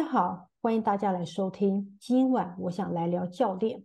[0.00, 1.98] 大家好，欢迎大家来收听。
[2.00, 3.84] 今晚我想来聊教练，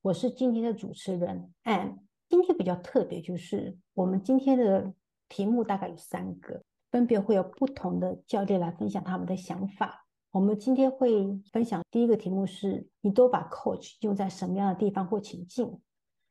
[0.00, 1.98] 我是今天的主持人 a n。
[2.30, 4.94] 今天比较特别，就是我们今天的
[5.28, 10.06] 题目大概有三个，分别会有不同的教练来分享他们的想法。
[10.30, 15.78] 我们今天会分享第一个题目是：你都把 coach 用在什么样的地方或情境？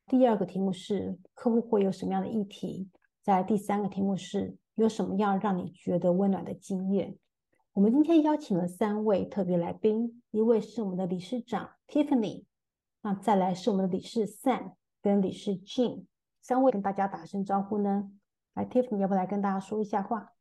[0.08, 2.90] 第二个题目是：客户会有什么样的议题？
[3.22, 7.16] 在第三个题目是：有什么样让你觉得温暖的经验？
[7.74, 12.46] 我们今天邀请了三位特别来宾，一位是我们的理事长 Tiffany，
[13.02, 16.06] 那再来是我们的理事 Sam 跟理事 Jean，
[16.42, 18.12] 三位跟大家打声招呼呢。
[18.56, 20.34] 来，Tiffany 要不要来跟大家说一下话？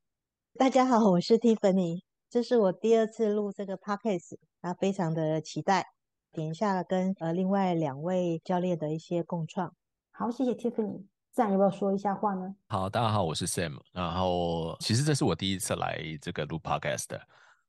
[0.54, 5.84] 大家好，我是 Tiffany，这是我第二次录这个 Podcast，啊，非常的期待。
[6.32, 9.74] 点一下跟呃另外两位教练的一些共创。
[10.10, 11.04] 好，谢谢 Tiffany。
[11.38, 12.52] Sam 要不要说一下话呢？
[12.66, 13.78] 好，大家好，我是 Sam。
[13.92, 17.20] 然后其实这是我第一次来这个录 Podcast 的，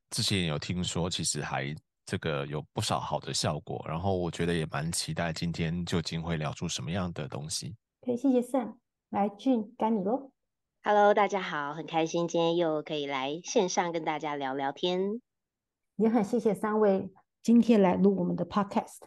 [0.10, 3.86] 之前有听说，其实还这个有不少好的效果。
[3.88, 7.76] 然后我觉得也蛮期待今天究竟会聊出什么样的东西。
[8.02, 8.74] 可以，谢谢 Sam。
[9.12, 10.32] 来，Jean，该你喽。
[10.82, 15.22] Hello，大家好，很开心今天又可以来线上跟大家聊聊天。
[15.98, 17.12] 也很谢谢三位
[17.44, 19.02] 今天来录我们的 Podcast。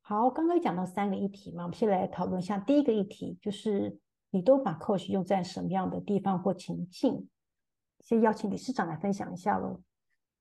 [0.00, 7.28] 好，刚刚讲到三个议题嘛，我们先来讨论一下第一个议题，就是你都把 coach 用在什么样的地方或情境？
[8.00, 9.80] 先邀请理事长来分享一下喽。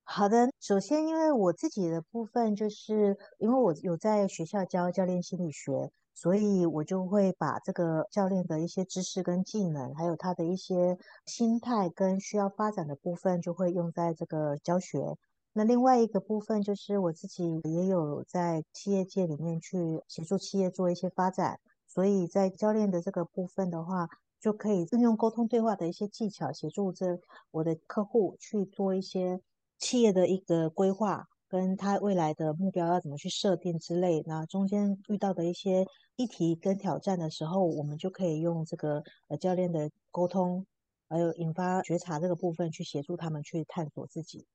[0.04, 15.18] 好的，首先因为我自己的部分，就是因为我有在学校教教练心理学，所以我就会把这个教练的一些知识跟技能，还有他的一些心态跟需要发展的部分，就会用在这个教学。
[15.52, 21.60] 那另外一个部分就是我自己也有在企业界里面去协助企业做一些发展，
[21.98, 24.08] 所以在教练的这个部分的话，
[24.40, 27.20] 就可以运用沟通对话的一些技巧，协助这
[27.50, 29.42] 我的客户去做一些
[29.80, 34.22] 企业的一个规划，跟他未来的目标要怎么去设定之类。
[34.28, 35.88] 那中间遇到的一些
[36.18, 40.68] 议题跟挑战的时候，我们就可以用这个呃教练的沟通，
[41.10, 44.46] 还有引发觉察这个部分去协助他们去探索自己。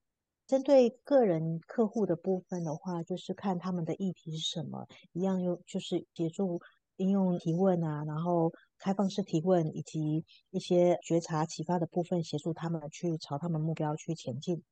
[0.47, 6.61] 针对个人客户的部分的话，就是看他们的议题是什么，一样又就是协助
[7.03, 14.63] 应用提问啊，然后开放式提问以及一些觉察启发的部分，协助他们去朝他们目标去前进。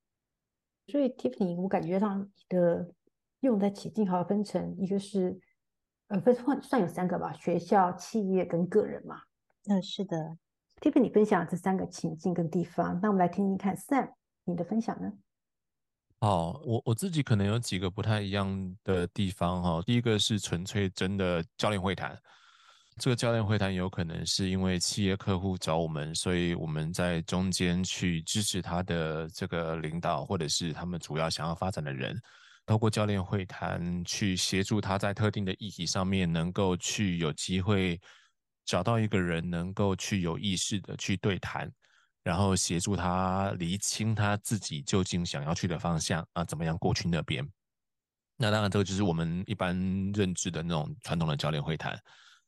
[0.86, 2.92] 所以 Tiffany，我感觉上你的
[3.41, 5.38] 用在情境好分成一个是
[6.08, 9.16] 呃分算算有三个吧，学校、企业跟个人嘛。
[9.68, 10.38] 嗯，是的。
[10.80, 14.12] Tiffany 分享这三个情境跟地方，那我们来听听看 Sam
[14.44, 15.12] 你的分享呢？
[16.22, 19.82] 好，我我自己可能有几个不太一样的地方哈。
[19.86, 22.14] 第一个是纯粹真的教练会谈，
[22.98, 32.14] 这个教练会谈有可能是因为企业客户找我们，所以我们在中间去支持他的这个领导，或者是他们主要想要发展的人，
[32.66, 37.98] 透过教练会谈去协助他在特定的议题上面能够去有机会
[38.66, 41.72] 找到一个人，能够去有意识的去对谈。
[42.22, 47.47] 然后协助他厘清他自己究竟想要去的方向啊，怎么样过去那边？
[48.36, 49.76] 那当然，这个就是我们一般
[50.12, 51.98] 认知的那种传统的教练会谈，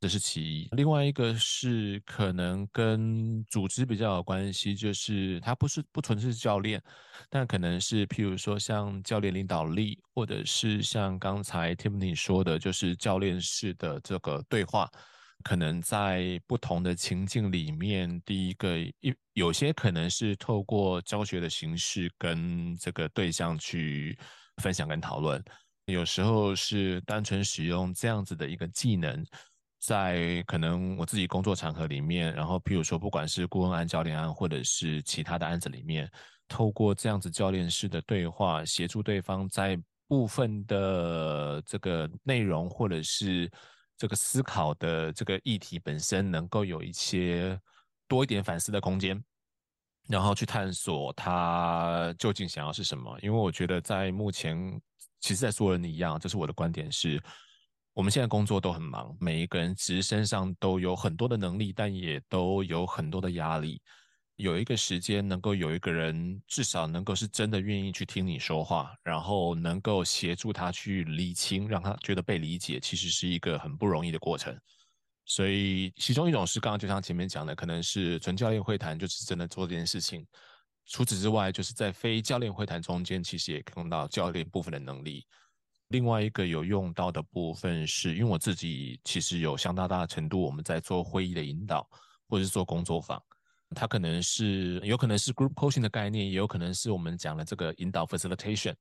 [0.00, 0.68] 这是其一。
[0.72, 6.82] 另外一个是可能跟组织比较有关系，就是他不是不纯粹是教练，
[7.28, 14.90] 但可能是譬如说像教练领导力，或者是像刚才 Tiffany 说的，就是教练式的这个对话。
[15.42, 24.18] 可能在不同的情境里面，第一个一有些可能是透过教学的形式跟这个对象去
[24.62, 25.42] 分享跟讨论，
[25.86, 29.24] 有时候是单纯使用这样子的一个技能，
[29.80, 36.10] 在可能我自己工作场合里面，然后譬如说不管是顾问案、教练案，或者是其他的案子里面，
[36.48, 39.78] 透过这样子教练式的对话，协助对方在
[40.08, 43.50] 部分的这个内容或者是。
[43.96, 47.58] 这个思考的这个议题本身能够有一些
[48.08, 49.22] 多一点反思的空间，
[50.08, 53.18] 然后去探索他究竟想要是什么。
[53.22, 54.80] 因为我觉得在目前，
[55.20, 57.22] 其实，在所有人一样，这是我的观点是，
[57.92, 63.80] 我们现在工作都很忙，每一个人其实身上都有很多的能力，但也都有很多的压力。
[64.42, 74.58] 有一个时间，能够有一个人，至少能够是真的愿意去听你说话，然后能够协助他去理清，让他觉得被理解，其实是一个很不容易的过程。
[75.24, 80.26] 所以，其中一种是刚刚就像前面讲的，可能是纯教练会谈，就是真的做这件事情。
[80.86, 85.24] 除此之外，就是在非教练会谈中间，其实也用到教练部分的能力。
[85.88, 91.88] 另外一个有用到的部分是，因为我自己其实有相当大的程度，我们在做会议的引导，
[92.28, 93.22] 或者是做工作坊。
[93.74, 98.74] 它可能是有可能是 group coaching 的概念，也有可能是我们讲的这个引导 facilitation。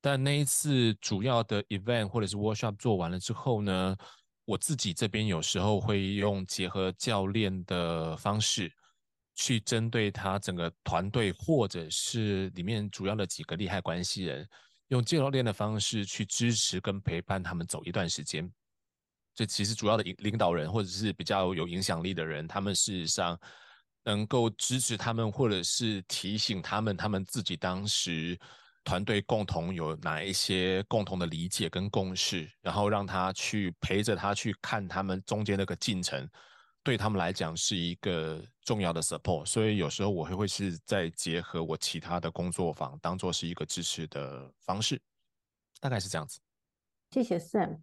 [0.00, 3.96] 但那一次主要的 event 或者是 workshop 做完了之后呢，
[4.44, 8.70] 我自己这边有时候会用结合教练的方式，
[9.34, 14.46] 去针对他整个团队或者是里面主要的几个利害关系人，
[14.88, 18.52] 用教练的方式去支持跟陪伴他们走一段时间。
[19.34, 23.40] 这其实主要的领领导人或者是比较有影响力的人，他们事实上
[24.04, 28.38] 能够支持他们，或者是提醒他们，他们自己当时
[28.84, 36.28] 团队共同有哪一些共同的理解跟共识，然后让他去陪着他去看他们中间那个进程，
[36.82, 39.46] 对他们来讲是一个重要的 support。
[39.46, 45.00] 所以有时候我会会是再结合我其他的工作坊，当做是一个支持的方式，
[45.80, 46.38] 大概是这样子。
[47.10, 47.80] 谢谢 Sam。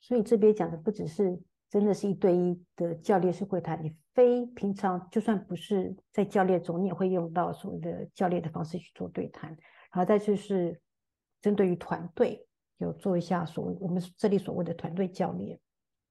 [0.00, 1.38] 所以这边讲的不只是
[1.72, 9.48] 真的是一对一的教练式会谈，你非平常就算不是在教练中，你也会用到所谓的教练的方式去做对谈。
[9.90, 10.78] 然后再就是
[11.40, 12.46] 针对于团队，
[12.76, 15.58] 有做一下所谓我们这里所谓的团队教练。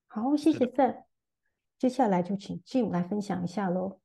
[0.07, 1.03] 好，谢谢 Sam。
[1.77, 3.99] 接下来就请 Jim 来分享一下喽。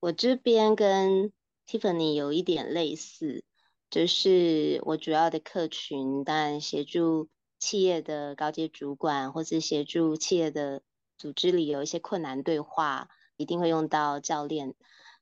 [0.00, 1.30] 我这边跟
[1.66, 3.44] Tiffany 有一点类似，
[3.90, 7.28] 就是我主要的客群，但协助。
[7.58, 10.82] 企业的高阶主管，或是协助企业的
[11.16, 14.74] 组织里有一些困难对话，一定会用到教练。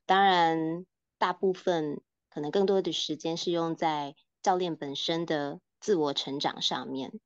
[0.05, 0.85] 当然，
[1.19, 7.19] 大部分可能更多的时间是用在教练本身的自我成长上面，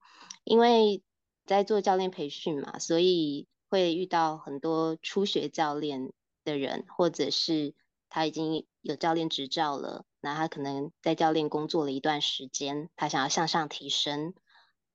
[0.44, 1.02] 因为
[1.44, 6.12] 在做教练培训嘛，所以会遇到很多初学教练
[6.44, 7.74] 的人，或者是
[8.08, 14.34] 他已经有教练执照了，那他可能在教练工作了一段时间，他想要向上提升。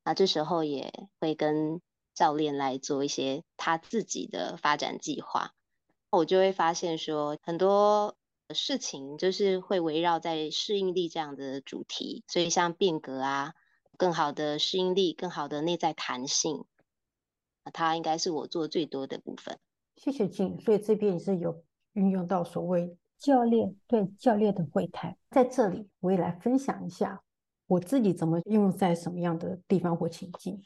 [0.05, 1.81] 那这时候也会跟
[2.13, 5.53] 教练来做一些他自己的发展计划，
[6.11, 8.15] 我就会发现说很多
[8.53, 13.55] 事情就是会围绕在适应力这样的主题，所以像变革啊，
[13.97, 16.65] 更好的适应力，更好的内在弹性，
[17.73, 19.59] 它应该是我做最多的部分。
[19.95, 21.63] 谢谢静，所以这边也是有
[21.93, 27.23] 运用到所谓教练对教练的会谈，在这里我也来分享一下。
[27.67, 30.61] 我自己怎么用在什么样的地方或情境？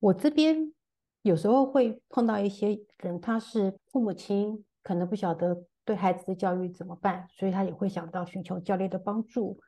[0.00, 0.72] 我这边
[1.22, 9.58] 有时候会碰到一些人，他是父母亲，可能不晓得对孩子的教育怎么办，所以他也会想到寻求教练的帮助。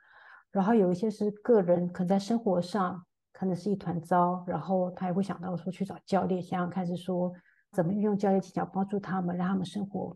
[0.51, 7.33] 然后有一些是个人，可能在生活上可能是一团糟，然后他也会想到说去找教练，想想看是说
[7.71, 10.15] 怎么运用教练技巧帮助他们，让他们生活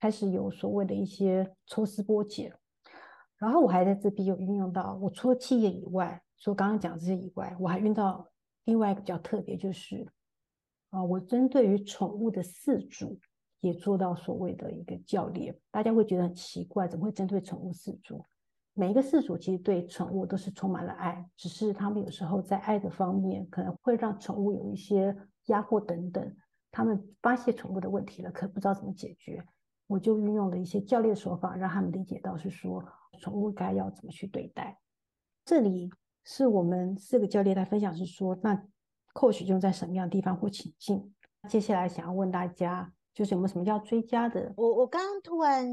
[0.00, 2.52] 开始有所谓的一些抽丝剥茧。
[3.38, 8.26] 然后我还在这边有运用到，我除了企业以外，说刚刚讲这些以外，我还运到
[8.64, 10.06] 另外一个比较特别，就是
[10.90, 13.18] 啊，我针对于宠物的饲主
[13.60, 15.54] 也做到所谓的一个教练。
[15.70, 18.24] 大家会觉得很奇怪，怎么会针对宠物饲主？
[18.72, 25.14] 每一个饲主其实对宠物都是充满了爱，只是他们有时候在爱的方面可能会让宠物有一些
[25.46, 26.36] 压迫等等，
[26.70, 29.44] 他们发现宠物的问题了，可不知道怎么解决。
[29.86, 32.82] 我就运用了一些教练手法，让他们理解到是说。
[33.18, 34.78] 宠物该要怎么去对待？
[35.44, 35.90] 这里
[36.24, 38.66] 是我们四个教练来分享，是说那
[39.12, 41.14] 扣取用在什么样的地方或情境？
[41.48, 44.52] 接下来想要问大家，就是有没有什么要追加的？
[44.56, 45.66] 我我刚刚突然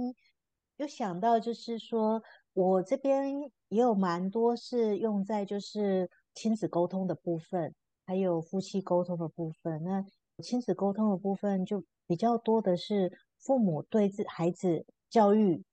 [0.76, 2.22] 有想到，就是说
[2.54, 7.74] 我这边也有蛮多是用在就是亲子沟通的部分，
[8.06, 9.82] 还有夫妻沟通的部分。
[9.84, 10.06] 那
[10.44, 15.64] 亲子沟通的部分就比较多的是父母对自孩子教育。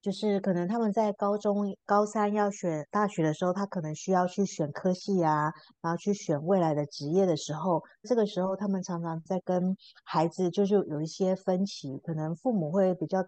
[0.00, 13.24] 就是可能他们在高中高三要选大学的时候，他可能需要去选科系啊，然后去选未来的职业的时候，这个时候他们常常在跟孩子就是有一些分歧，可能父母会比较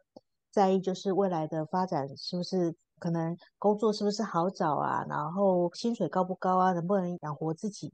[0.50, 7.92] 在意，就是未来的发展是不是可能工作是不是好找啊，然后薪水高不高啊，能不能养活自己？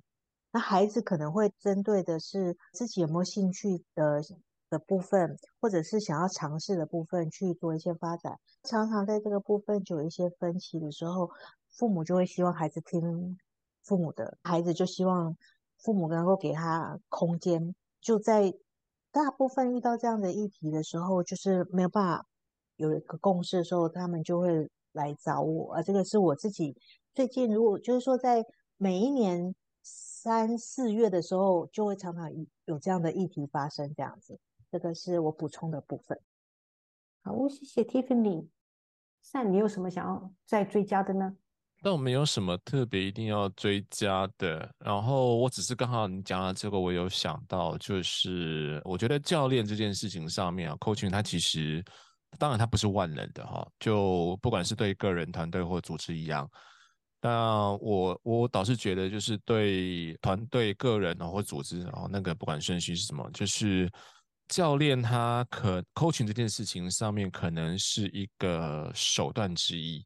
[0.53, 4.23] 那孩子可能会针对的是自己有没有兴趣的。
[4.69, 11.31] 的部分，或者是想要尝试的部分去做一些发展，常常在这个部分就有一些分歧的时候，
[11.71, 13.39] 父母就会希望孩子听
[13.83, 15.37] 父母的，孩子就希望
[15.79, 17.75] 父母能够给他空间。
[18.01, 18.53] 就在
[19.11, 22.27] 大部分遇到这样的议题的时候，就是没有办法
[22.77, 25.75] 有一个共识的时候，他们就会来找我。
[25.75, 26.77] 而这个是我自己
[27.15, 28.45] 最近，如果就是说在
[28.77, 32.29] 每一年三四月的时候，就会常常
[32.65, 34.39] 有这样的议题发生，这样子。
[34.71, 36.19] 这个是我补充的部分。
[37.23, 38.49] 好，谢谢 Tiffany。
[39.23, 41.35] 善你有什么想要再追加的呢？
[41.83, 44.73] 但我没有什么特别一定要追加的。
[44.79, 51.85] 然后我只是刚好你讲到这个，我有想到，就是我觉得教练这件事情上面啊，coaching 它其实
[52.39, 53.67] 当然它不是万能的哈。
[53.81, 56.49] 就不管是对个人、团队或组织一样，
[57.21, 63.91] 那我我倒是觉得，就是对团队、个人或组织，然后那个不管顺序是什么，就是
[64.49, 70.05] 教练他可 coaching 这件事情上面可能是一个手段之一。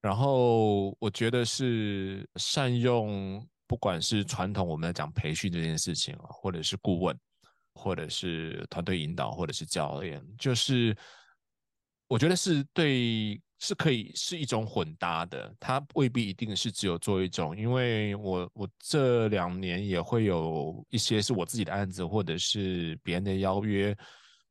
[0.00, 7.18] 然后我觉得是善用，不管是传统我们在讲培训这件事情，或者是顾问，
[7.74, 10.96] 或者是团队引导，或者是教练，就是
[12.08, 13.40] 我觉得是对。
[13.66, 17.56] 是可以是一种混搭的，它未必一定是只有做一种。
[17.56, 23.96] 因为我我这两年也会有一些是我自己的案子，或者是别人的邀约，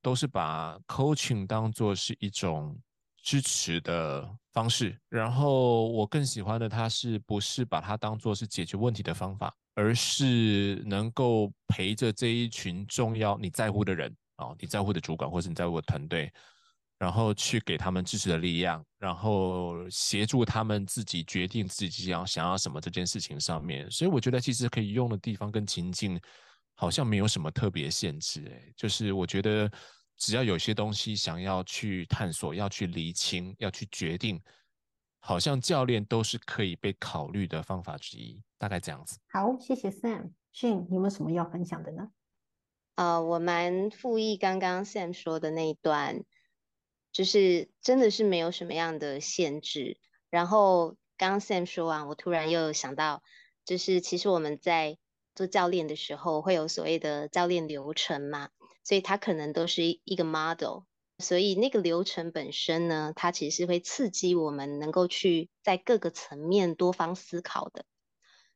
[0.02, 2.76] 都是把 coaching 当做是一种
[3.22, 4.98] 支持的方式。
[5.10, 16.34] 然后我更喜欢的，它是不是把它当做是解决问题的方法，而是能够陪着这一群重要你在乎的人啊，你在乎的主管，或者你在乎的团队。
[17.04, 26.18] 然后去给他们支持的力量，然后协助他们自己决定自己要想要什么这件事情上面，所以我觉得其实可以用的地方跟情境
[26.76, 29.70] 好像没有什么特别限制，哎，就是我觉得
[30.16, 34.42] 只要有些东西想要去探索、要去厘清、要去决定，
[35.20, 39.20] 好像教练都是可以被考虑的方法之一，大概这样子。
[39.28, 40.32] 好，谢谢 Sam。
[40.62, 42.08] 你有没有什么要分享的呢？
[42.96, 46.24] 呃，我蛮附议刚刚 Sam 说的那一段。
[47.14, 49.98] 就是真的是没有什么样的限制。
[50.30, 53.24] 然后刚 Sam 说完，我突然又想到，
[53.64, 54.98] 就是其实我们在
[55.36, 58.50] 做教练的时候会有所谓的教练流程嘛，
[58.84, 60.82] 所以它可能都是一个 model。
[61.20, 67.86] 所以那个流程本身呢，它其实是会刺激我们能够去在各个层面多方思考的。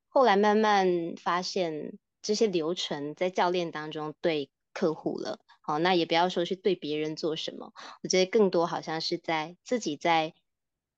[0.08, 5.40] 后来慢慢发现，这些流程在教练当中对客户了。
[5.62, 10.36] 好，那也不要说去对别人做什么，我觉得更多好像是在自己在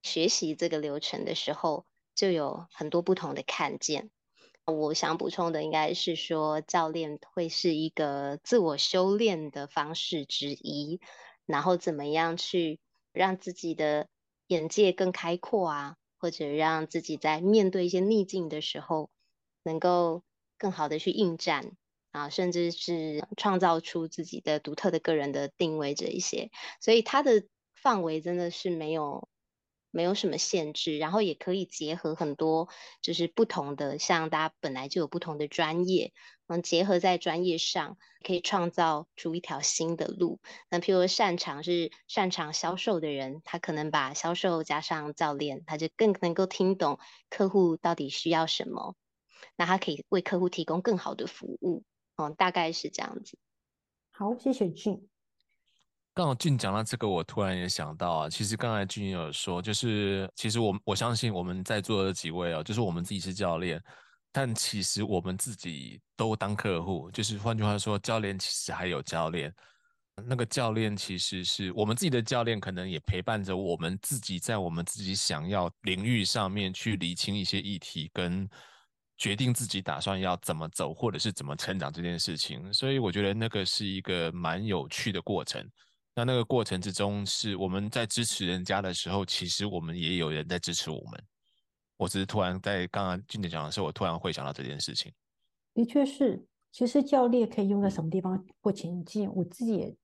[0.03, 4.11] 学习这个流程的时候，就有很多不同的看见。
[4.65, 10.99] 我想补充的应该是说，教练会是一个自我修炼的方式之一，
[11.45, 12.81] 然后怎么样去
[13.13, 14.09] 让自己的
[14.47, 19.09] 眼界更开阔啊，或者让自己在面对一些逆境的时候，
[19.63, 20.21] 能够
[20.57, 21.71] 更好的去应战。
[22.11, 26.49] 啊，甚至是创造出自己的独特的个人的定位这一些，
[26.81, 27.43] 所以它的
[27.75, 29.29] 范围真的是没有
[29.91, 32.67] 没有什么限制，然后也可以结合很多
[33.01, 36.13] 就是不同的，像大家本来就有不同的专业，
[36.47, 40.39] 嗯，结合在专业上，可以创造出一条新的路。
[40.69, 46.99] 那譬如擅长是擅长销售的人，他可能把销售加上教练，他就更能够听懂
[47.29, 48.95] 客户到底需要什么，
[49.55, 51.83] 那他可以为客户提供更好的服务。
[52.19, 53.37] 哦，大概是这样子。
[54.11, 55.07] 好，谢谢俊。
[56.13, 63.81] 刚好俊讲到这个，我突然也想到啊，其实刚才俊也有说，就是其实我我相信我们在座的几位哦，就是我们自己是教练，
[64.33, 67.09] 但其实我们自己都当客户。
[67.11, 69.53] 就是换句话说，教练其实还有教练，
[70.25, 78.49] 那个教练其实是我们自己的教练，可能也陪伴着我们自己，在我们自己想要领域上面去理清一些议题跟。
[79.19, 85.63] 决定自己打算要怎么走，或者是怎么成长这件事情，所以我觉得那个是一个蛮有趣的过程。
[86.15, 91.23] 那那个过程之中，是我们在支持人家的时候，其实我们也有人在支持我们。
[91.97, 95.11] 我只是突然在刚刚俊杰讲的时候，我突然会想到这件事情。
[95.73, 99.95] 的确是，其实教练可以用在什么地方或情境，我自己也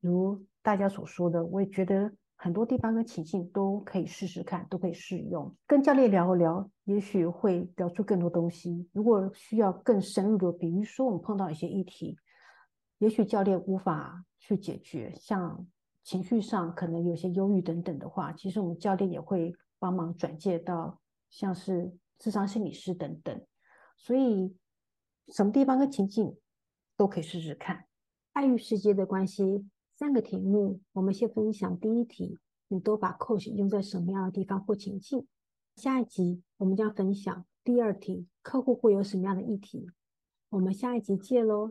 [0.00, 2.10] 如大家所说的，我也觉得。
[2.42, 5.54] 很多地方跟情境都可以试试看，都可以试用。
[5.64, 8.88] 跟教练聊一聊，也许会聊出更多东西。
[8.92, 12.18] 如果需要更深入的，比如说我们碰到一些议题，
[12.98, 15.64] 也许教练无法去解决，像
[16.02, 23.40] 情绪上可能有些忧郁等等的话，其实我们教练也会帮忙转介到像是智商心理师等等。
[23.96, 24.52] 所以
[25.28, 26.36] 什么地方跟情境
[26.96, 27.84] 都可以试试看。
[28.32, 29.64] 爱与时间的关系。
[30.02, 35.28] 三个题目，我们先分享第一题，你都把 coach 用在什么样的地方或情境？
[35.76, 39.86] 下一集我们将分享第二题，客户会有什么样的议题？
[40.50, 41.70] 我们下一集见喽。